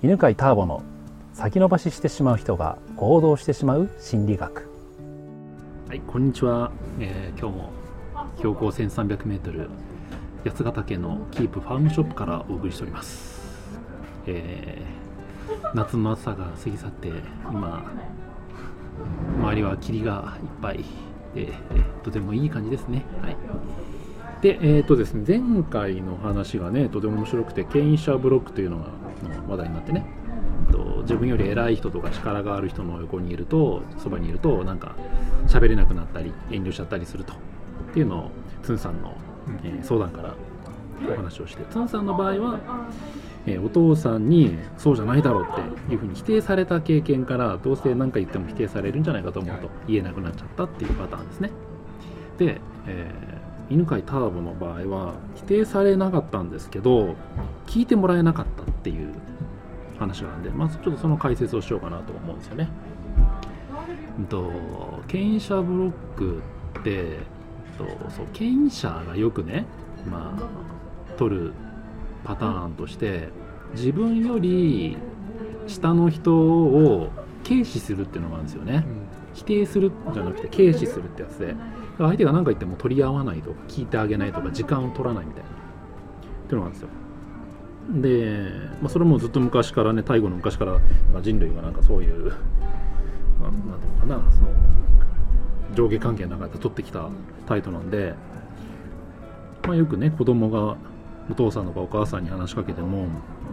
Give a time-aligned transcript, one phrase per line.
[0.00, 0.84] 犬飼ターボの
[1.34, 4.70] 先延ばししてしまう人が行動してしまう心理学。
[5.88, 6.70] はいこんにちは、
[7.00, 7.72] えー今日も
[8.36, 9.68] 標高 1300m
[10.44, 13.40] 八ヶ岳のキープファームショップからお送りしております、
[14.26, 17.08] えー夏の暑さが過ぎ去って
[17.50, 17.90] 今
[19.40, 20.84] 周りは霧がいっぱいで、
[21.34, 23.04] えーとてもいい感じですね。
[23.20, 23.36] はい。
[24.40, 28.84] で、えーとですね、前回の話がね、とても面白くて、権威者ブロックというのが
[29.48, 30.06] 話題になってね、
[30.70, 34.94] と自分より偉い人とか力がある人の横にいると、そばにいると、なんか
[35.48, 37.36] 喋れなくなったり、遠慮しちゃったりするとっ
[37.94, 38.30] ていうのを、
[38.62, 39.12] つんさんの、
[39.64, 40.34] えー相談から
[41.12, 42.60] お話をして、つんさんの場合は、
[43.46, 51.50] えーお父さんにそうじゃないだろうっていうふうに否定された経験から、どうせ何か言っても否定されるんじゃないかと思うと、言えなくなっちゃったっていうパターンですね。
[52.38, 53.37] で、えー
[53.70, 57.14] 犬飼ターボの場合は否定されなかったんですけど
[57.66, 59.12] 聞いてもらえなかったっていう
[59.98, 62.68] 話があるんでまずちょっとその解説をしようかなと思うんですよね。
[64.18, 64.50] うんと
[65.06, 66.42] 権威者ブロック
[66.80, 67.18] って
[67.80, 69.66] うんとそう権威者がよくね
[70.10, 71.52] まあ取る
[72.24, 73.28] パターンとして
[73.74, 74.96] 自分より
[75.66, 77.10] 下の人を
[77.46, 78.84] 軽視するっていうのがあるんですよね。
[79.34, 81.54] 否定するんじゃなくて軽視するってやつで
[81.98, 85.48] 相手が何か言っても取り合わないとか聞いてあげないとか時間を取らないみたいな。
[85.50, 85.52] っ
[86.48, 86.88] ていうのがあるんですよ。
[87.90, 90.82] で、まあ、それもずっと昔からね太古の昔からなん
[91.14, 92.28] か人類がなんかそういう
[93.40, 94.48] ななんていうのかなその
[95.74, 97.08] 上下関係の中で取ってきた
[97.46, 98.14] タイトなんで、
[99.64, 100.76] まあ、よくね子供が
[101.30, 103.06] お父さんとかお母さんに話しかけても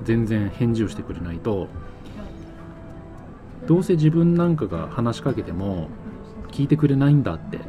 [0.04, 1.68] 全然返事をしてくれないと
[3.68, 5.90] どうせ自分なんかが話しかけても
[6.52, 7.60] 聞いてくれないんだって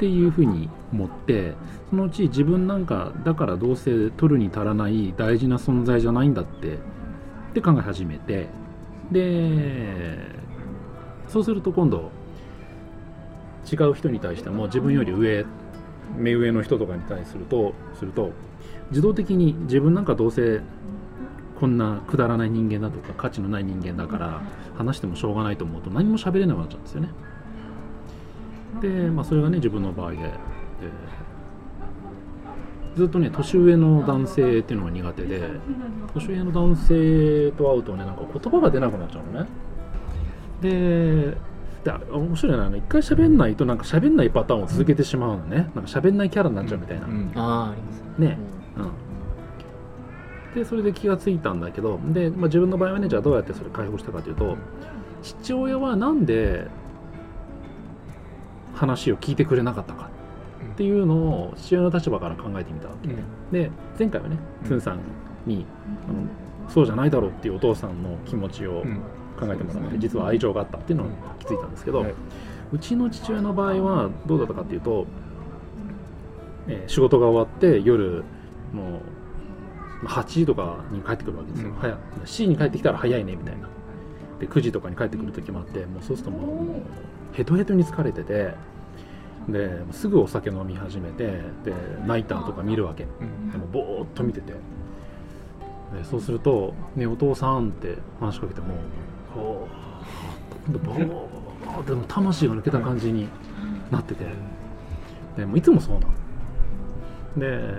[0.00, 1.52] っていうふうに思って
[1.90, 6.78] そのうち自分なんかだからどうせ取るに足らない大事な存在じゃないんだってっ
[7.52, 8.48] て考え始めて
[9.12, 10.16] で
[11.28, 12.10] そうすると今度
[13.70, 15.44] 違う人に対しても自分より上
[16.16, 18.30] 目上の人とかに対するとすると
[18.88, 20.62] 自動的に自分なんかどうせ
[21.60, 24.40] こんなくだらない人間だとか価値のない人間だから
[24.78, 27.10] 話してもしょうがないと思うと何も喋れなくなっちゃうんですよね。
[28.80, 30.30] で、まあ、それがね自分の場合で、えー
[32.96, 35.48] ずっとね年上の男性っていうのが苦手で
[36.12, 39.48] 年上の男性と会うとねなんか言葉が出なくなっちゃうのね。
[40.60, 41.36] で
[41.84, 45.56] で面白いなあの一回喋んないとなんか喋んないパターンを続けてしまうのね。
[45.56, 48.38] なんか喋んないキャラになっちゃうみたいな、うんああありますね。
[48.76, 54.58] うん、でそれで気がついたんだけどで、まあ、自分の場合はねじゃあどうやってそれ解放したかというと
[55.22, 56.66] 父親はなんで
[58.80, 60.08] 話を聞いてくれなかったか
[60.72, 63.08] っていうのを父親の立場から考えてみたわけ
[63.52, 64.68] で前回はねうん。
[64.68, 65.00] つんさん
[65.44, 65.66] に
[66.08, 69.00] あのそうじゃないだろうっていうお父さんの気持ちをうん。
[69.38, 72.14] 考えてもらって実は愛情があったっていうのに気づいたんですけど、はい。
[72.72, 75.06] うちの父親の場合はどうだったかっていうと、
[76.68, 78.22] えー仕事が終わって夜
[78.72, 79.00] も
[80.02, 81.74] うまあ8時とかに帰ってくるわけですよ、うん。
[81.76, 83.68] 早7時に帰ってきたら早いねみたいな
[84.40, 88.54] で9時とかに帰ってくる時もあってもうそうするともうヘトヘトに疲れてて
[89.48, 91.26] ですぐお酒飲み始めて
[91.64, 91.72] で
[92.06, 93.04] ナイターとか見るわけ。
[93.04, 93.50] うん。
[93.50, 94.52] でもぼーっと見てて。
[94.52, 98.68] でそうすると「ねお父さん」って話しかけても
[99.34, 99.68] こ
[100.68, 103.28] うぼーでも魂が抜けた感じに
[103.90, 104.24] なってて。
[105.36, 106.12] でもういつもそうなの。
[107.36, 107.74] で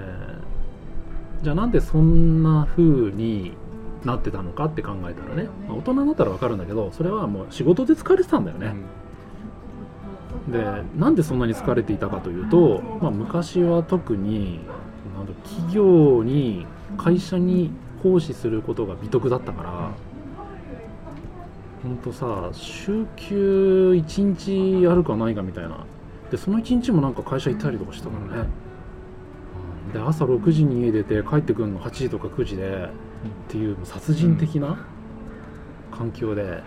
[1.41, 3.53] じゃあなんでそんな風に
[4.06, 8.75] なってたのかって考えたらね、まあ大人になったら分かるんだけどそれはもう仕事で疲れてたんだよね、
[10.47, 10.63] で
[10.97, 14.59] なんでそんなに疲れていたかというと、まあ、昔は特に
[15.16, 16.66] なん企業に
[16.97, 19.91] 会社に奉仕することが美徳だったから、
[21.84, 25.85] ほんとさ週休1日あるかないかみたいな。
[26.31, 28.50] でその1日もなんか会社行ったりとかしてたからね、
[29.94, 32.88] で朝6時に家出て帰ってくるの8時とか9時でっ
[33.49, 34.85] ていう殺人的な
[35.91, 36.64] 環境で。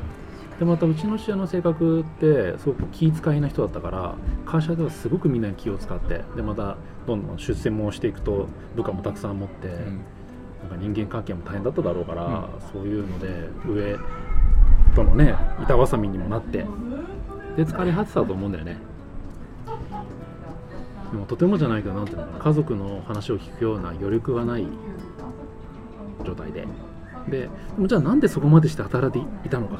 [0.59, 4.15] でまたうちの父親の性格ってすごく気遣いな人だったから
[4.47, 6.76] 会社ではすごくみんなに気を使ってでまた
[7.09, 9.79] どんどん出世もしていくと部下もたくさん持って、なん
[10.71, 13.29] か人間関係も大変だっただろうから、そういうので
[13.67, 13.97] 上
[14.94, 16.65] とのね板挟みにもなって。
[17.56, 18.76] で疲れ果てたと思うんだよね
[21.14, 24.66] でもとてもじゃないけどなんていうの家族の話を聞くような余力がない
[26.25, 26.66] 状態で。
[27.28, 27.49] で
[27.87, 29.78] じゃあなんでそこまでして働いていたのかっ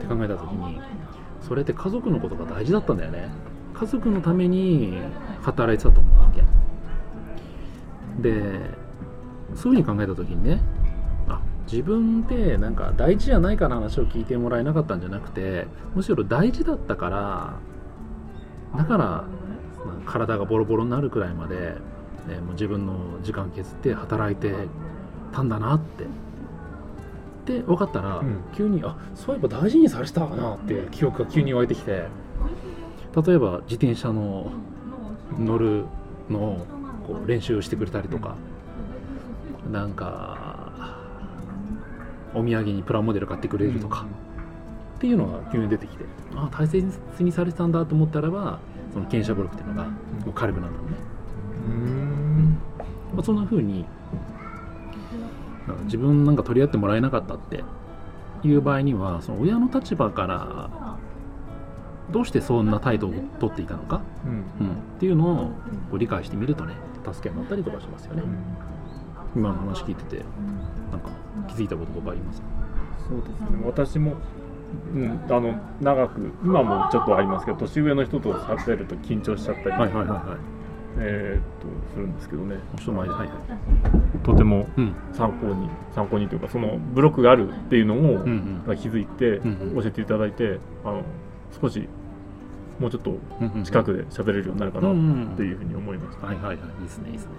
[0.00, 0.80] て考えた時に
[1.42, 3.28] それって家族のことが大事だったんだよね。
[3.74, 4.98] 家族のために
[5.42, 6.44] 働いてたと思うわけ。
[8.22, 8.70] で
[9.56, 10.60] そういうふうに考えた時にね
[11.28, 11.40] あ
[11.70, 17.54] 自分でなんか大事じゃないから話を聞いてもらえなかったんじゃなくてむしろ大事だったから
[18.76, 19.24] だから
[20.06, 21.74] 体がボロボロになるくらいまで、
[22.26, 24.52] ね、もう自分の時間削って働いて
[25.32, 26.04] たんだなって。
[27.46, 28.44] で分かったら、うん。
[28.54, 32.08] 急にあそういえば大事にされてたかなって記憶が急に湧いてきて
[33.26, 34.52] 例えば自転車の
[35.38, 35.86] 乗る
[36.28, 36.66] のを
[37.06, 38.34] こう練習してくれたりとか、
[39.72, 40.98] なんか
[42.34, 44.04] お土産にプラモデル買ってくれるとか、
[44.96, 46.04] っていうのが急に出てきて
[46.36, 46.84] あ大切
[47.20, 48.58] にされてたんだと思ったらば
[48.92, 49.96] その傾斜ブロックっていうのがも
[50.28, 50.96] う軽くなるのね、
[51.66, 52.58] うん。
[53.14, 53.84] まあ、そんな風に
[55.84, 57.62] 自分なんか取り合ってもらえなかったって
[58.42, 60.70] いう場合にはその親の立場から
[62.10, 64.32] どうしてそんな態度を取っていたのか、うん。
[64.32, 65.52] うん、っていうの
[65.92, 66.74] を理解してみるとね
[67.04, 68.22] 助けになったりとかしますよね、
[69.36, 70.24] 今の話聞いてて
[70.90, 71.10] なんか
[71.46, 72.46] 気づいたこととかありますか？
[73.08, 73.46] そうですね。
[73.64, 74.14] 私も、
[74.94, 80.18] うん、あの長く今もちょっとありますけど年上の人と喋ると緊張しちゃったり、はいはいはいはい。
[81.00, 82.56] えーっとするんですけどね。
[82.76, 83.38] 人前ではいはい。
[84.24, 84.94] とてもうん。
[85.12, 88.76] 参考に参考にというかそのブロックがあるっていうのを、うんうん。
[88.76, 89.82] 気づいてうんうん。
[89.82, 91.02] 教えていただいて、あの
[91.60, 91.88] 少し
[92.80, 93.10] もうちょっと
[93.40, 96.56] うんうん近くで喋れるようになるかなうんうんっていうふうに思いました、はいはいはい。
[96.56, 97.32] いいですねいいですね。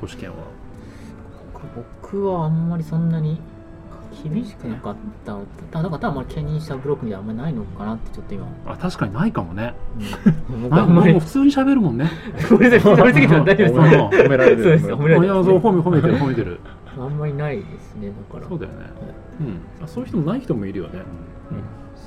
[0.00, 0.36] ご試験は？
[2.02, 3.40] 僕はあんまりそんなに
[4.22, 5.36] 厳しくなかった
[5.70, 9.74] ただからあんまり兼任したブロックみたいなのあんまりないのかなってちょっと今、あ確かにないかもね。
[10.50, 12.10] うん、僕なはあんまりもう普通に喋るもんね。
[12.48, 15.28] これで喋りすぎたら大丈夫ですうん褒められるそうです褒められてますい。
[15.28, 16.60] やそう褒め褒めてる褒めてる。
[16.98, 18.48] あんまりないですねだから。
[18.48, 18.78] そうだよね。
[19.40, 19.84] うん。
[19.84, 21.02] あそういう人もない人もいるよね。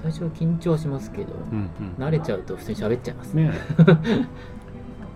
[0.01, 2.03] 最初は緊張しますけど、うんうん。
[2.03, 3.33] 慣れちゃうと普通に喋っちゃいます。
[3.33, 3.45] ね。
[3.45, 3.53] ね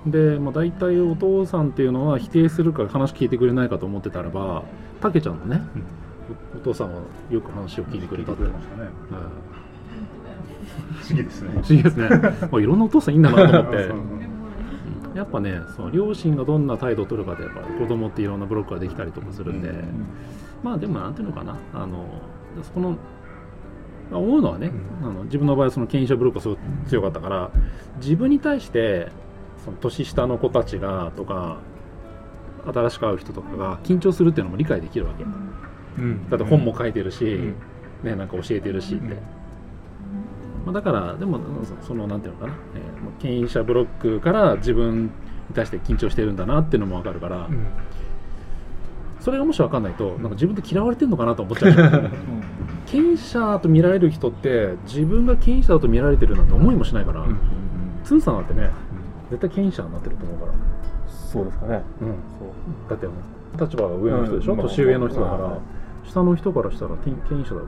[0.08, 4.64] で、まあ、大体お父さんっていうのは否定するから話聞いてくれないかと思ってたらば
[5.02, 6.07] たけちゃんのね、お
[6.58, 8.52] お父さんはよく話を聞いてくれたって、うん。
[8.52, 8.84] ましたね。
[11.02, 11.50] 不思議ですね。
[11.52, 12.10] 不思議ですね、
[12.52, 14.18] まあ、いろんなお父さんいいんだなと思って。
[15.16, 19.74] やっぱねその両親がどんな態度を取るかでやっぱ子供っていろんなブロックができたりとかするんで、
[20.62, 21.56] まあでもなんていうのかな。
[21.74, 22.06] あの
[22.62, 22.92] そこの
[24.12, 24.72] まあ思うのはね、
[25.02, 27.50] あの自分の場合はその権威者ブロックがすごく強かったから
[28.00, 29.12] 自分に対して
[29.66, 31.58] その年下の子たちがとか
[32.68, 35.24] 新しく会う人とかが緊張するっていうのも理解できるわけ。
[35.24, 35.34] うん
[36.30, 37.56] だって本も書いてるし、うん。
[38.04, 39.16] ね、なんか教えてるしって、
[40.66, 41.40] まあ、だからでも
[41.82, 45.10] そそのなんていうのかな、えー権威者ブロックから自分に
[45.56, 47.66] 対して緊張してるんだなっていうのも分かるから、うん。
[49.20, 52.12] それがもし分かんないとなんか自分で嫌われてるのかなと思っちゃうじゃん。
[52.86, 57.38] 権威者と見られる人って自分が権威者だと見られてるなんて思いもしないから、うん。
[58.04, 58.70] つんさんだってね
[59.32, 60.54] 絶対権威者になってると思うから、
[61.10, 61.82] そうですかね。
[62.02, 62.90] うん、そう。
[62.90, 63.08] だって
[63.60, 65.77] 立場が上の人でしょ、年上の人だから、まあ
[66.08, 67.68] 下の人からしたら権権威者だか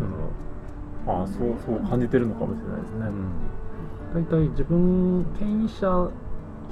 [1.06, 3.06] ら、ああそうそう感じてるのかもしれないですね、
[4.16, 6.10] 大体自分権威者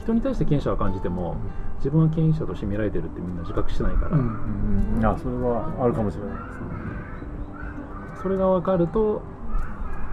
[0.02, 1.36] 人に対して権威者は感じても
[1.78, 6.68] 自分は権威者として見られてるってみんな自覚してないから、うんうんうん、あそれはあるかもしれないですね。
[8.22, 9.22] それが分かると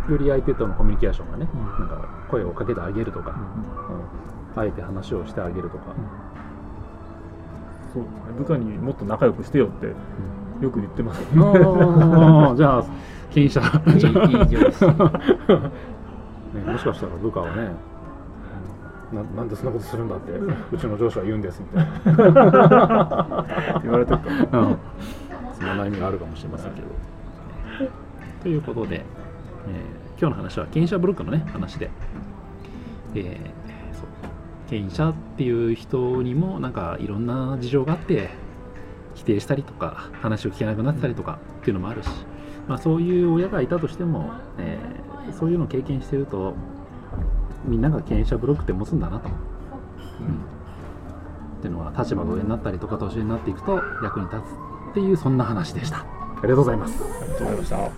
[0.09, 1.61] より相手とのコミュニケーションがね、うん。
[1.87, 3.33] なんか声をかけてあげるとか、う
[4.59, 4.61] ん。
[4.61, 5.95] あえて話をしてあげるとか、
[7.93, 8.05] そう
[8.37, 9.95] 部下にもっと仲良くしてよって
[10.65, 11.21] よく言ってます。
[11.31, 12.85] じゃあ
[13.31, 14.87] 権威者いいいい上司
[16.55, 17.73] ね、もしかしたら部下はね
[19.13, 23.45] ななんでそんなことするんだってうちの上司は言うんですみたいな。
[23.83, 24.79] 言われてるかうん。
[25.53, 26.87] そんな悩みがあるかもしれませんけど。
[28.43, 29.05] ということで、えー
[30.17, 31.91] 今日の話は権威者ブロックのね話で、
[33.17, 34.07] えーそう。
[34.71, 38.31] 権威者っていう人にもなんかいろんな事情があって
[39.15, 42.09] 否定したりとか話を聞けなくなったりとかっていうのもあるし、
[42.69, 46.55] まあ、そういう親がいたとしても、えーそういうのを経験してると
[47.65, 49.29] みんなが権威者ブロックって持つんだなと。
[49.29, 49.35] うん
[51.59, 54.41] っていうのは立場が上になったりとか年上になっていくと役に立つ
[54.91, 56.07] っていうそんな話でしたあ
[56.43, 57.91] りがとうございますありがとうございました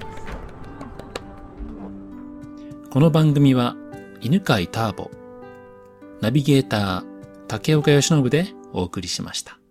[2.91, 3.75] この番組は
[4.21, 5.11] 犬飼ターボ、
[6.21, 7.05] ナビゲーター
[7.49, 9.66] 竹岡由伸でお送りしました。